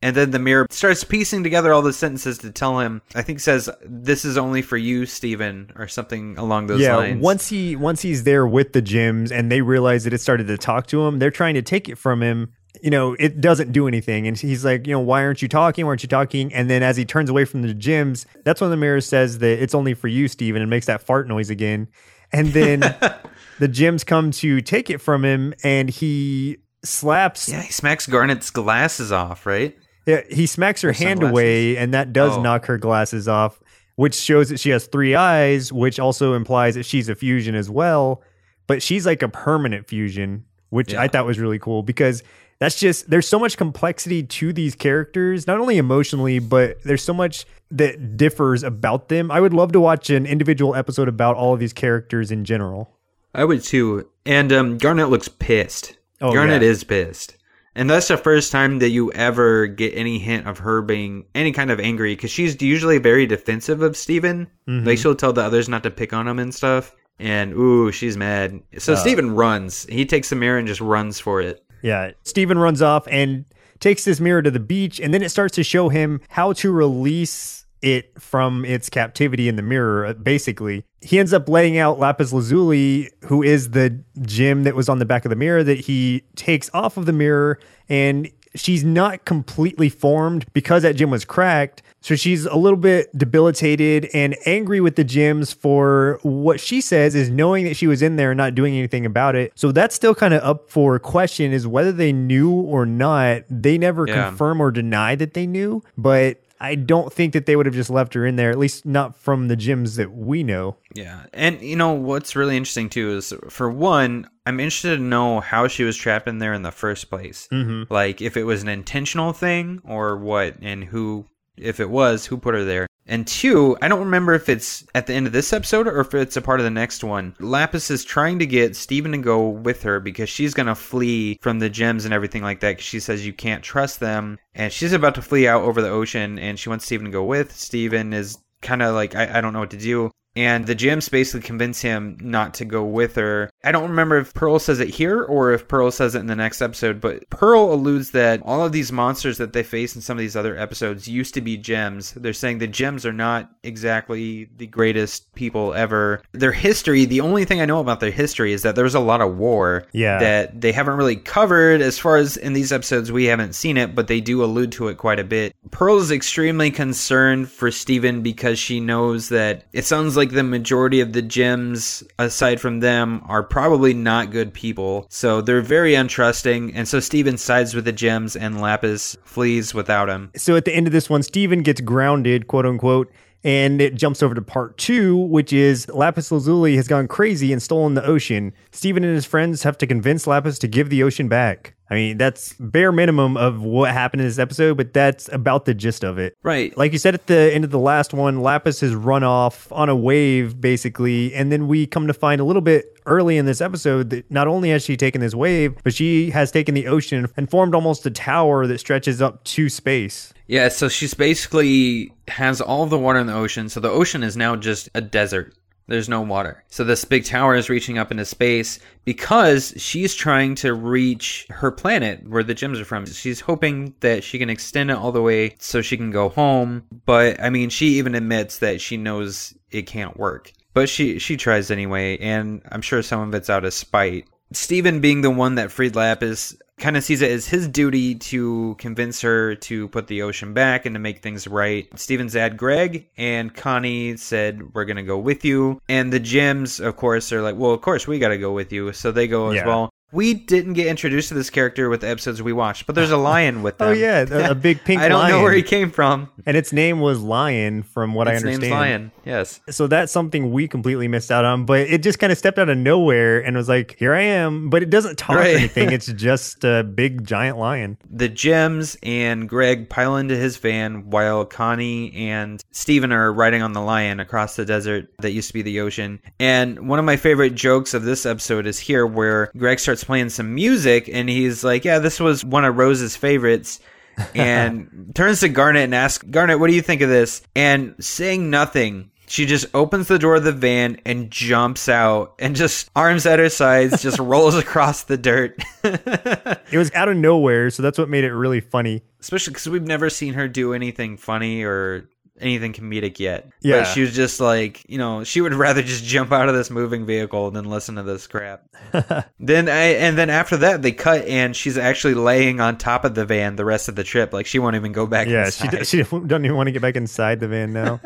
[0.03, 3.03] and then the mirror starts piecing together all the sentences to tell him.
[3.15, 7.23] I think says this is only for you, Steven, or something along those yeah, lines.
[7.23, 10.59] once he once he's there with the gems and they realize that it started to
[10.59, 12.53] talk to him, they're trying to take it from him.
[12.83, 14.29] You know, it doesn't do anything.
[14.29, 15.85] And he's like, you know, why aren't you talking?
[15.85, 16.55] Why aren't you talking?
[16.55, 19.61] And then as he turns away from the gems, that's when the mirror says that
[19.61, 21.89] it's only for you, Steven, and makes that fart noise again.
[22.33, 22.81] And then
[23.59, 28.51] the gems come to take it from him and he slaps yeah, he smacks Garnet's
[28.51, 29.77] glasses off, right?
[30.07, 31.33] yeah, he smacks her hand sunglasses.
[31.33, 32.43] away, and that does Oh.
[32.43, 33.61] knock her glasses off,
[33.97, 37.69] which shows that she has three eyes, which also implies that she's a fusion as
[37.69, 38.23] well.
[38.67, 42.23] But she's like a permanent fusion, which I thought was really cool because
[42.61, 47.13] that's just there's so much complexity to these characters, not only emotionally, but there's so
[47.15, 49.31] much that differs about them.
[49.31, 52.95] I would love to watch an individual episode about all of these characters in general.
[53.35, 54.09] I would too.
[54.25, 55.97] And um, Garnet looks pissed.
[56.21, 56.69] Oh, Garnet yeah.
[56.69, 57.37] is pissed.
[57.75, 61.53] And that's the first time that you ever get any hint of her being any
[61.53, 64.49] kind of angry because she's usually very defensive of Steven.
[64.67, 64.87] Mm-hmm.
[64.87, 66.97] Like she'll tell the others not to pick on him and stuff.
[67.21, 68.61] And ooh, she's mad.
[68.79, 68.97] So Uh.
[68.97, 69.85] Steven runs.
[69.87, 71.63] He takes the mirror and just runs for it.
[71.83, 72.13] Yeah.
[72.25, 73.45] Steven runs off and
[73.81, 76.73] takes this mirror to the beach, and then it starts to show him how to
[76.73, 80.85] release it from its captivity in the mirror, uh, basically.
[81.01, 85.05] He ends up laying out Lapis Lazuli, who is the gem that was on the
[85.05, 89.89] back of the mirror, that he takes off of the mirror, and she's not completely
[89.89, 91.83] formed because that gem was cracked.
[92.01, 97.15] So she's a little bit debilitated and angry with the gems for what she says
[97.15, 99.53] is knowing that she was in there and not doing anything about it.
[99.57, 103.43] So that's still kind of up for question is whether they knew or not.
[103.51, 104.29] They never Yeah.
[104.29, 107.91] confirm or deny that they knew, but I don't think that they would have just
[107.91, 110.77] left her in there, at least not from the gems that we know.
[110.95, 111.27] Yeah.
[111.33, 115.69] And you know what's really interesting too is for one, I'm interested to know how
[115.69, 117.49] she was trapped in there in the first place.
[117.53, 117.93] Mm-hmm.
[117.93, 122.37] Like if it was an intentional thing or what, and who, if it was, who
[122.37, 122.88] put her there.
[123.09, 126.15] And two, I don't remember if it's at the end of this episode or if
[126.15, 127.35] it's a part of the next one.
[127.41, 131.39] Lapis is trying to get Steven to go with her because she's going to flee
[131.41, 132.81] from the gems and everything like that.
[132.81, 134.39] she says you can't trust them.
[134.55, 137.25] And she's about to flee out over the ocean and she wants Steven to go
[137.25, 137.57] with.
[137.57, 140.11] Steven is kind of like, I, I don't know what to do.
[140.39, 143.51] And the gems basically convince him not to go with her.
[143.65, 146.37] I don't remember if Pearl says it here or if Pearl says it in the
[146.37, 150.17] next episode, but Pearl alludes that all of these monsters that they face in some
[150.17, 152.13] of these other episodes used to be gems.
[152.13, 156.23] They're saying the gems are not exactly the greatest people ever.
[156.33, 159.01] Their history, the only thing I know about their history is that there was a
[159.01, 160.21] lot of war Yeah.
[160.21, 163.95] that they haven't really covered as far as in these episodes we haven't seen it,
[163.97, 165.53] but they do allude to it quite a bit.
[165.73, 171.01] Pearl is extremely concerned for Steven because she knows that it sounds like the majority
[171.01, 175.07] of the gems, aside from them, are probably not good people.
[175.11, 180.09] So they're very untrusting, and so Steven sides with the gems and Lapis flees without
[180.09, 180.31] him.
[180.37, 183.13] So at the end of this one, Steven gets grounded, quote unquote,
[183.45, 187.63] and it jumps over to part two, which is Lapis Lazuli has gone crazy and
[187.63, 188.53] stolen the ocean.
[188.73, 191.75] Steven and his friends have to convince Lapis to give the ocean back.
[191.91, 195.75] I mean, that's bare minimum of what happened in this episode, but that's about the
[195.75, 196.37] gist of it.
[196.43, 196.77] Right.
[196.77, 199.89] Like you said at the end of the last one, Lapis has run off on
[199.89, 201.35] a wave, basically.
[201.35, 204.47] And then we come to find a little bit early in this episode that not
[204.47, 208.05] only has she taken this wave, but she has taken the ocean and formed almost
[208.05, 210.35] a tower that stretches up to space.
[210.47, 213.69] Yeah, so she's basically has all the water in the ocean.
[213.69, 215.55] So the ocean is now just a desert.
[215.89, 216.63] There's no water.
[216.69, 221.71] So this big tower is reaching up into space because she's trying to reach her
[221.71, 223.07] planet where the gems are from.
[223.07, 226.85] She's hoping that she can extend it all the way so she can go home.
[227.07, 230.53] But I mean, she even admits that she knows it can't work.
[230.75, 234.27] But she she tries anyway, and I'm sure some of it's out of spite.
[234.53, 238.75] Steven being the one that freed Lapis kind of sees it as his duty to
[238.79, 241.89] convince her to put the ocean back and to make things right.
[241.99, 245.81] Steven's dad, Greg, and Connie said, We're going to go with you.
[245.89, 248.73] And the gems, of course, are like, Well, of course, we got to go with
[248.73, 248.93] you.
[248.93, 249.61] So they go Yeah.
[249.61, 249.91] as well.
[250.11, 253.17] We didn't get introduced to this character with the episodes we watched, but there's a
[253.19, 253.95] lion with oh, them.
[253.95, 255.37] Oh yeah, a, a big pink I don't lion.
[255.37, 256.31] know where he came from.
[256.47, 258.63] and its name was Lion, from what I Its understand.
[258.63, 259.13] name's Lion.
[259.27, 259.61] Yes.
[259.69, 262.71] So that's something we completely missed out on, but it just kind of stepped out
[262.71, 265.55] of nowhere and was like, "Here I am," but it doesn't talk Right.
[265.55, 265.93] or anything.
[265.93, 267.99] It's just a big giant lion.
[268.11, 273.73] the gems and Greg pile into his van while Connie and Steven are riding on
[273.75, 276.21] the lion across the desert that used to be the ocean.
[276.41, 280.31] And one of my favorite jokes of this episode is here where Greg starts playing
[280.31, 283.81] some music and he's like, Yeah, this was one of Rose's favorites.
[284.35, 287.41] and turns to Garnet and asks, Garnet, what do you think of this?
[287.55, 292.57] And saying nothing, she just opens the door of the van and jumps out and
[292.57, 295.63] just arms at her sides, just rolls across the dirt.
[295.85, 299.03] It was out of nowhere, so that's what made it really funny.
[299.21, 302.09] especially because we've never seen her do anything funny or
[302.41, 303.51] anything comedic yet.
[303.61, 303.81] Yeah.
[303.81, 306.71] but she was just like, you know, she would rather just jump out of this
[306.71, 308.65] moving vehicle than listen to this crap.
[309.41, 313.15] then I and then after that they cut and she's actually laying on top of
[313.15, 314.33] the van the rest of the trip.
[314.33, 315.29] Like she won't even go back.
[315.29, 315.79] Yeah, she, inside.
[315.79, 318.01] d- she doesn't even want to get back inside the van now.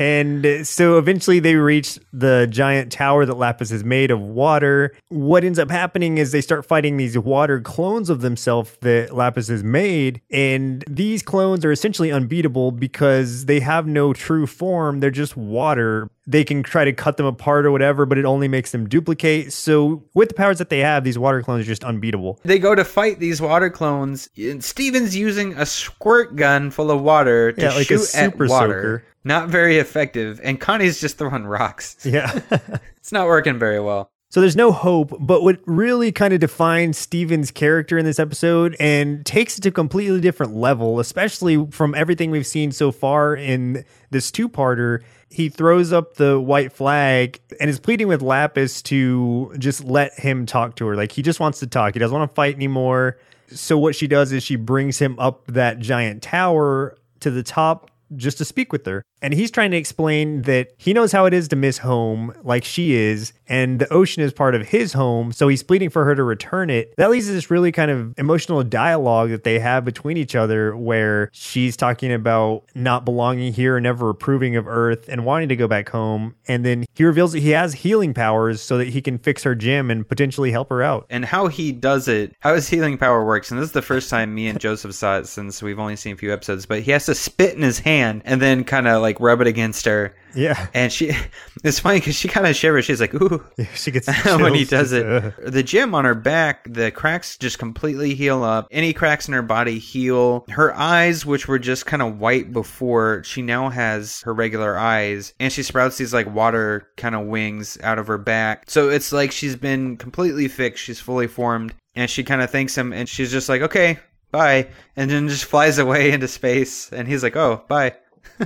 [0.00, 4.96] And uh, so eventually they reach the giant tower that Lapis is made of water.
[5.10, 9.48] What ends up happening is they start fighting these water clones of themselves that Lapis
[9.48, 10.22] has made.
[10.30, 15.00] And these clones are essentially unbeatable because they have no true form.
[15.00, 16.08] They're just water.
[16.26, 19.52] They can try to cut them apart or whatever, but it only makes them duplicate.
[19.52, 22.38] So, with the powers that they have, these water clones are just unbeatable.
[22.44, 24.28] They go to fight these water clones.
[24.36, 28.38] And Steven's using a squirt gun full of water to Yeah, like a shoot at
[28.38, 28.48] water.
[28.48, 29.04] soaker.
[29.24, 30.40] Not very effective.
[30.42, 31.96] And Connie's just throwing rocks.
[32.04, 32.40] Yeah.
[32.98, 34.10] It's not working very well.
[34.28, 38.76] So there's no hope, but what really kind of defines Steven's character in this episode
[38.78, 43.34] and takes it to a completely different level, especially from everything we've seen so far
[43.34, 49.54] in this two-parter, he throws up the white flag and is pleading with Lapis to
[49.58, 50.96] just let him talk to her.
[50.96, 51.94] Like he just wants to talk.
[51.94, 53.16] He doesn't want to fight anymore.
[53.48, 57.90] So what she does is she brings him up that giant tower to the top
[58.16, 59.04] just to speak with her.
[59.22, 62.64] And he's trying to explain that he knows how it is to miss home like
[62.64, 65.32] she is, and the ocean is part of his home.
[65.32, 66.94] So he's pleading for her to return it.
[66.96, 70.76] That leads to this really kind of emotional dialogue that they have between each other
[70.76, 75.56] where she's talking about not belonging here and never approving of Earth and wanting to
[75.56, 76.34] go back home.
[76.48, 79.54] And then he reveals that he has healing powers so that he can fix her
[79.54, 81.06] gem and potentially help her out.
[81.10, 83.50] and how he does it, how his healing power works.
[83.50, 86.14] And this is the first time me and Joseph saw it since we've only seen
[86.14, 86.66] a few episodes.
[86.66, 89.46] But he has to spit in his hand and then kind of like rub it
[89.46, 90.14] against her.
[90.34, 90.68] Yeah.
[90.74, 91.10] And she,
[91.64, 92.84] it's funny because she kind of shivers.
[92.84, 93.44] She's like, "Ooh."
[93.74, 97.58] She gets when he does it, Uh, the gem on her back, the cracks just
[97.58, 98.68] completely heal up.
[98.70, 100.44] Any cracks in her body heal.
[100.50, 105.34] Her eyes, which were just kind of white before, she now has her regular eyes,
[105.40, 108.64] and she sprouts these like water kind of wings out of her back.
[108.70, 110.84] So it's like she's been completely fixed.
[110.84, 113.98] She's fully formed, and she kind of thanks him, and she's just like, "Okay,
[114.30, 117.96] bye," and then just flies away into space, and he's like, "Oh, bye."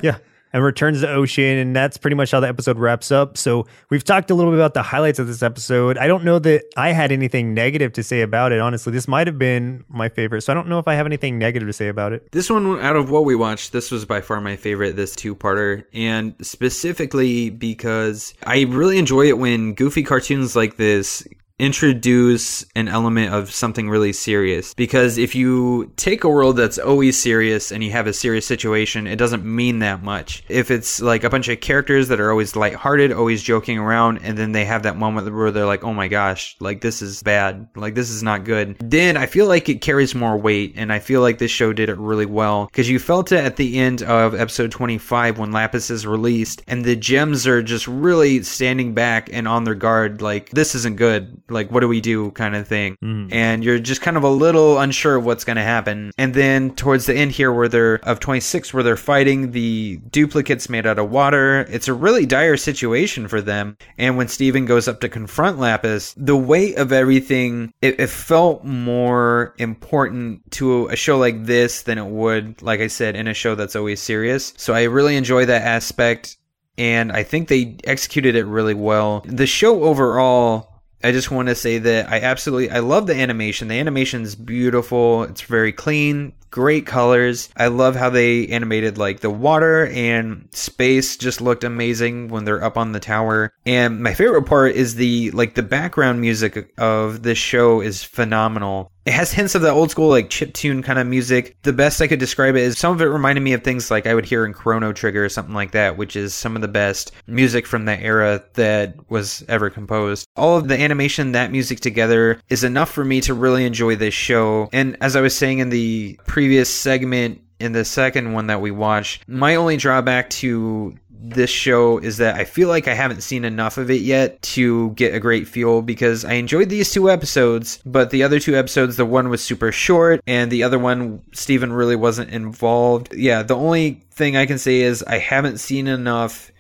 [0.03, 0.18] yeah.
[0.55, 3.37] And returns to ocean, and that's pretty much how the episode wraps up.
[3.37, 5.99] So we've talked a little bit about the highlights of this episode.
[5.99, 8.61] I don't know that I had anything negative to say about it.
[8.61, 11.40] Honestly, this might have been my favorite, so I don't know if I have anything
[11.40, 12.31] negative to say about it.
[12.31, 15.35] This one, out of what we watched, this was by far my favorite, this two
[15.35, 15.87] parter.
[15.93, 21.27] And specifically because I really enjoy it when goofy cartoons like this
[21.59, 24.75] introduce an element of something really serious.
[24.75, 29.07] Because if you take a world that's always serious and you have a serious situation,
[29.07, 30.43] it doesn't mean that much.
[30.49, 34.37] If it's like a bunch of characters that are always lighthearted, always joking around, and
[34.37, 37.69] then they have that moment where they're like, oh my gosh, like this is bad,
[37.77, 40.75] like this is not good, then I feel like it carries more weight.
[40.77, 42.67] And I feel like this show did it really well.
[42.67, 46.85] Because you felt it at the end of episode 25 when Lapis is released, and
[46.85, 51.40] the gems are just really standing back and on their guard, like, this isn't good.
[51.55, 52.97] Like, what do we do kind of thing.
[53.03, 53.33] Mm-hmm.
[53.33, 56.12] And you're just kind of a little unsure of what's going to happen.
[56.19, 60.69] And then towards the end here, where they're of 26, where they're fighting the duplicates
[60.69, 63.77] made out of water, it's a really dire situation for them.
[63.99, 68.64] And when Steven goes up to confront Lapis, the weight of everything, it, it felt
[68.64, 73.35] more important to a show like this than it would, like I said, in a
[73.35, 74.53] show that's always serious.
[74.57, 76.37] So I really enjoy that aspect
[76.76, 79.22] and I think they executed it really well.
[79.26, 80.74] The show overall
[81.05, 83.68] I just want to say that I absolutely I love the animation.
[83.68, 85.24] The animation's beautiful.
[85.24, 87.48] It's very clean, great colors.
[87.57, 92.62] I love how they animated like the water and space just looked amazing when they're
[92.62, 93.52] up on the tower.
[93.66, 98.92] And my favorite part is the like the background music of this show is phenomenal.
[99.05, 101.57] It has hints of the old school like chip tune kind of music.
[101.62, 104.07] The best I could describe it is some of it reminded me of things like
[104.07, 106.68] I would hear in Chrono Trigger or something like that, which is some of the
[106.68, 110.26] best music from that era that was ever composed.
[110.36, 114.14] All of the animation, that music together is enough for me to really enjoy this
[114.14, 114.68] show.
[114.72, 118.70] And as I was saying in the previous segment, in the second one that we
[118.70, 123.47] watched, my only drawback to this show is that I feel like I haven't seen
[123.47, 127.80] enough of it yet to get a great feel because I enjoyed these two episodes,
[127.86, 131.72] but the other two episodes, the one was super short and the other one, Steven
[131.72, 133.14] really wasn't involved.
[133.14, 136.53] Yeah, the only thing I can say is I haven't seen enough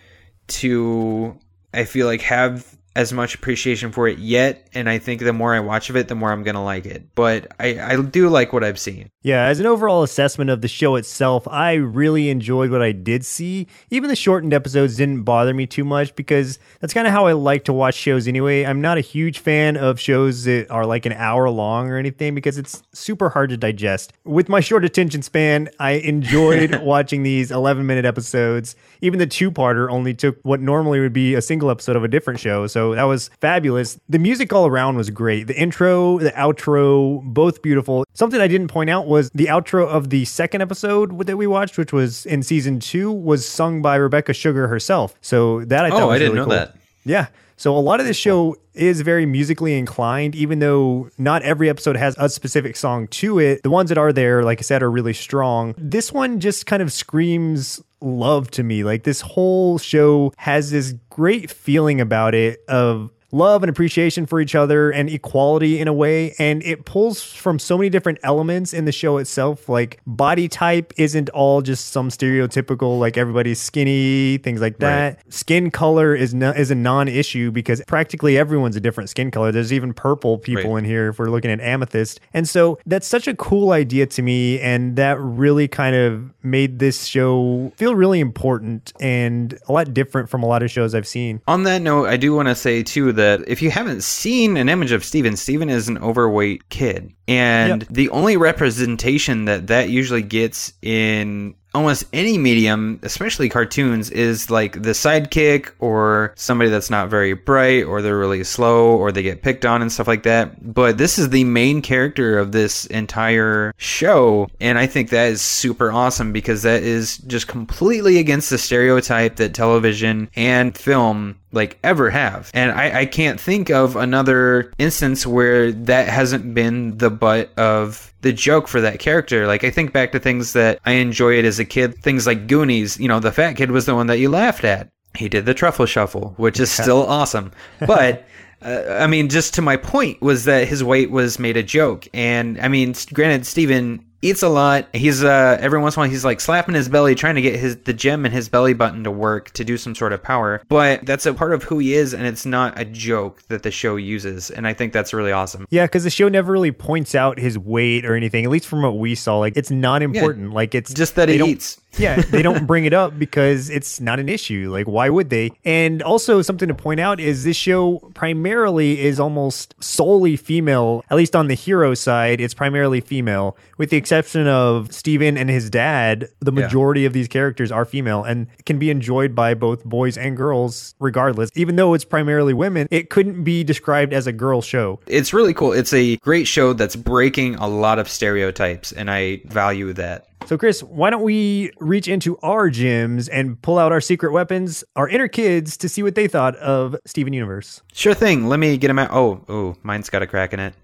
[0.46, 1.38] to,
[1.74, 5.54] I feel like, have as much appreciation for it yet, and I think the more
[5.54, 7.14] I watch of it, the more I'm gonna like it.
[7.14, 9.10] But I, I do like what I've seen.
[9.22, 13.24] Yeah, as an overall assessment of the show itself, I really enjoyed what I did
[13.24, 13.66] see.
[13.90, 17.32] Even the shortened episodes didn't bother me too much because that's kind of how I
[17.32, 18.64] like to watch shows anyway.
[18.64, 22.34] I'm not a huge fan of shows that are like an hour long or anything
[22.34, 24.12] because it's super hard to digest.
[24.24, 28.76] With my short attention span, I enjoyed watching these 11 minute episodes.
[29.00, 32.08] Even the two parter only took what normally would be a single episode of a
[32.08, 32.66] different show.
[32.66, 33.98] So that was fabulous.
[34.08, 35.46] The music all around was great.
[35.46, 38.04] The intro, the outro, both beautiful.
[38.14, 41.78] Something I didn't point out was the outro of the second episode that we watched,
[41.78, 45.14] which was in season two, was sung by Rebecca Sugar herself.
[45.20, 46.66] So that I thought oh, was I didn't really know cool.
[46.66, 46.76] that.
[47.04, 47.26] Yeah.
[47.56, 51.96] So a lot of this show is very musically inclined, even though not every episode
[51.96, 53.62] has a specific song to it.
[53.62, 55.74] The ones that are there, like I said, are really strong.
[55.78, 58.84] This one just kind of screams love to me.
[58.84, 64.40] Like this whole show has this great feeling about it of love and appreciation for
[64.40, 66.34] each other and equality in a way.
[66.38, 69.68] And it pulls from so many different elements in the show itself.
[69.68, 75.20] Like body type isn't all just some stereotypical, like everybody's skinny, things like that.
[75.32, 79.50] Skin color is no, is a non-issue because practically everyone's a different skin color.
[79.50, 80.78] There's even purple people Right.
[80.78, 82.20] in here if we're looking at amethyst.
[82.32, 84.60] And so that's such a cool idea to me.
[84.60, 90.28] And that really kind of made this show feel really important and a lot different
[90.30, 91.40] from a lot of shows I've seen.
[91.48, 94.68] On that note, I do want to say too that if you haven't seen an
[94.68, 97.12] image of Steven, Steven is an overweight kid.
[97.26, 97.88] And Yep.
[97.90, 104.74] the only representation that that usually gets in almost any medium, especially cartoons, is like
[104.82, 109.42] the sidekick or somebody that's not very bright or they're really slow or they get
[109.42, 110.72] picked on and stuff like that.
[110.72, 114.46] But this is the main character of this entire show.
[114.60, 119.36] And I think that is super awesome because that is just completely against the stereotype
[119.36, 122.50] that television and film like ever have.
[122.54, 128.12] And I, I can't think of another instance where that hasn't been the butt of
[128.20, 129.46] the joke for that character.
[129.46, 132.98] Like I think back to things that I enjoyed as a kid, things like Goonies,
[132.98, 134.90] you know, the fat kid was the one that you laughed at.
[135.16, 137.52] He did the truffle shuffle, which is still awesome.
[137.86, 138.26] But
[138.62, 142.08] uh, I mean, just to my point was that his weight was made a joke.
[142.14, 144.88] And I mean, granted, Steven eats a lot.
[144.92, 147.56] He's uh every once in a while he's like slapping his belly trying to get
[147.56, 150.62] his the gem in his belly button to work to do some sort of power.
[150.68, 153.70] But that's a part of who he is and it's not a joke that the
[153.70, 154.50] show uses.
[154.50, 155.66] And I think that's really awesome.
[155.70, 158.44] Yeah, because the show never really points out his weight or anything.
[158.44, 160.52] At least from what we saw, like it's not important.
[160.52, 161.80] like it's Just that he eats.
[161.98, 164.70] Yeah, they don't bring it up because it's not an issue.
[164.72, 165.50] Like, why would they?
[165.64, 171.04] And also, something to point out is this show primarily is almost solely female.
[171.10, 175.48] At least on the hero side, it's primarily female, with the exception of Steven and
[175.50, 176.28] his dad.
[176.40, 176.62] The Yeah.
[176.64, 180.94] majority of these characters are female and can be enjoyed by both boys and girls,
[181.00, 181.50] regardless.
[181.54, 185.00] Even though it's primarily women, it couldn't be described as a girl show.
[185.06, 185.72] It's really cool.
[185.72, 190.26] It's a great show that's breaking a lot of stereotypes and I value that.
[190.46, 194.84] So, Chris, why don't we reach into our gems and pull out our secret weapons,
[194.94, 197.80] our inner kids, to see what they thought of Steven Universe?
[197.94, 198.46] Sure thing.
[198.46, 199.10] Let me get him out.
[199.10, 200.74] Oh, oh, mine's got a crack in it.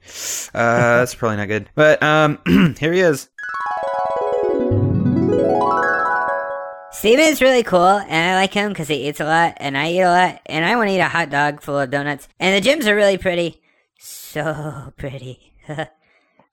[0.54, 1.68] Uh, that's probably not good.
[1.74, 2.38] But um,
[2.78, 3.28] here he is.
[6.92, 10.00] Steven's really cool, and I like him because he eats a lot, and I eat
[10.00, 12.28] a lot, and I want to eat a hot dog full of donuts.
[12.38, 13.60] And the gems are really pretty.
[13.98, 15.52] So pretty.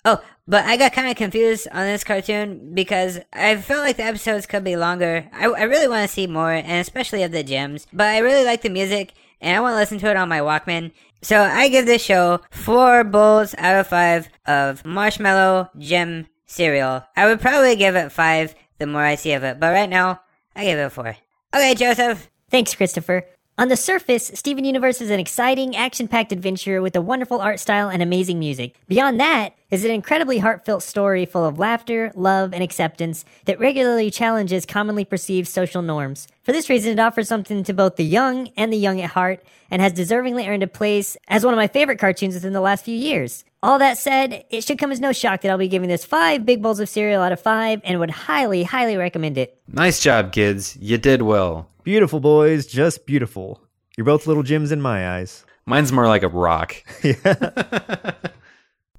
[0.07, 4.03] oh, but I got kind of confused on this cartoon because I felt like the
[4.03, 5.29] episodes could be longer.
[5.33, 7.85] I, I really want to see more, and especially of the gems.
[7.91, 10.39] But I really like the music, and I want to listen to it on my
[10.39, 10.91] Walkman.
[11.21, 17.03] So I give this show four bowls out of five of marshmallow gem cereal.
[17.15, 20.21] I would probably give it five the more I see of it, but right now
[20.55, 21.17] I give it four.
[21.53, 23.25] Okay, Joseph, Thanks, Christopher.
[23.59, 27.59] On the surface, Steven Universe is an exciting, action packed adventure with a wonderful art
[27.59, 28.75] style and amazing music.
[28.87, 34.11] Beyond that is an incredibly heartfelt story full of laughter, love, and acceptance that regularly
[34.11, 36.27] challenges commonly perceived social norms.
[36.43, 39.43] For this reason, it offers something to both the young and the young at heart
[39.71, 42.85] and has deservingly earned a place as one of my favorite cartoons within the last
[42.85, 43.43] few years.
[43.63, 46.45] All that said, it should come as no shock that I'll be giving this five
[46.45, 49.59] big bowls of cereal out of five and would highly, highly recommend it.
[49.67, 50.77] Nice job, kids.
[50.79, 51.71] You did well.
[51.87, 53.61] Beautiful boys, just beautiful.
[53.95, 55.45] You're both little gems in my eyes.
[55.65, 56.75] Mine's more like a rock.
[57.01, 58.11] yeah.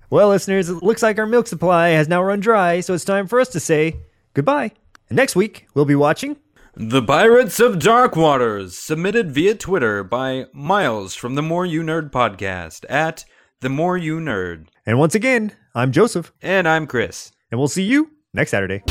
[0.09, 3.27] Well, listeners, it looks like our milk supply has now run dry, so it's time
[3.27, 3.99] for us to say
[4.33, 4.71] goodbye.
[5.11, 6.39] And next week, we'll be watching.
[6.77, 12.11] The Pirates of Dark Waters, submitted via Twitter by Miles from the More You Nerd
[12.11, 13.27] podcast at
[13.61, 14.69] The More You Nerd.
[14.87, 17.33] And once again, I'm Joseph, And I'm Chris.
[17.51, 18.83] and we'll see you next Saturday.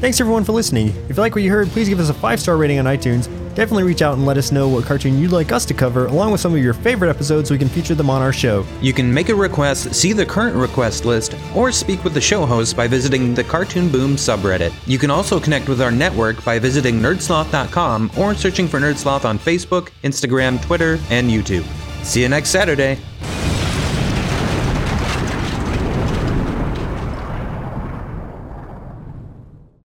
[0.00, 0.88] Thanks everyone for listening.
[1.10, 3.26] If you like what you heard, please give us a five star rating on iTunes.
[3.54, 6.32] Definitely reach out and let us know what cartoon you'd like us to cover, along
[6.32, 8.64] with some of your favorite episodes so we can feature them on our show.
[8.80, 12.46] You can make a request, see the current request list, or speak with the show
[12.46, 14.72] host by visiting the Cartoon Boom subreddit.
[14.86, 19.38] You can also connect with our network by visiting nerdsloth.com or searching for Nerdsloth on
[19.38, 21.66] Facebook, Instagram, Twitter, and YouTube.
[22.04, 22.96] See you next Saturday.